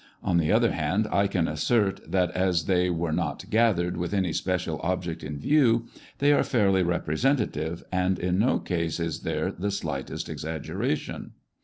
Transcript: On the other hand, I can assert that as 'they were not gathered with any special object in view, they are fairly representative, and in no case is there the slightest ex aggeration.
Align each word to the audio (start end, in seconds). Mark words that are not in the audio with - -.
On 0.23 0.37
the 0.39 0.51
other 0.51 0.71
hand, 0.71 1.07
I 1.11 1.27
can 1.27 1.47
assert 1.47 2.11
that 2.11 2.31
as 2.31 2.65
'they 2.65 2.89
were 2.89 3.11
not 3.11 3.47
gathered 3.51 3.97
with 3.97 4.15
any 4.15 4.33
special 4.33 4.79
object 4.81 5.23
in 5.23 5.37
view, 5.37 5.89
they 6.17 6.33
are 6.33 6.41
fairly 6.41 6.81
representative, 6.81 7.83
and 7.91 8.17
in 8.17 8.39
no 8.39 8.57
case 8.57 8.99
is 8.99 9.19
there 9.19 9.51
the 9.51 9.69
slightest 9.69 10.27
ex 10.27 10.43
aggeration. 10.43 11.33